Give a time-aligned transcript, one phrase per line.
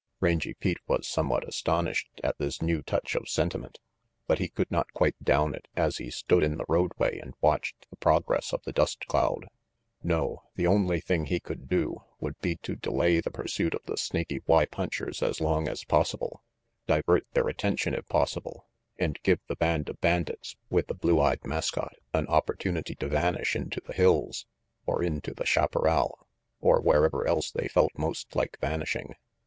[0.19, 3.77] Rangy Pete was somewhat astonished at this new touch of sentiment,
[4.25, 7.87] but he could not quite down it as he stood in the roadway and watched
[7.91, 9.45] the progress of the dust cloud.
[10.01, 13.95] No, the only thing he could do would be to delay the pursuit of the
[13.95, 16.41] Snaky Y punchers as long as possible;
[16.87, 18.65] divert their attention, if possible,
[18.97, 23.55] and give the band of bandits with the blue eyed mascot an opportunity to vanish
[23.55, 24.47] into the hills,
[24.87, 26.25] or into the chaparral,
[26.59, 29.13] or wherever else they felt most like vanishing.